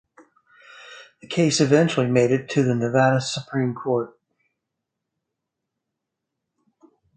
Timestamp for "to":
2.49-2.63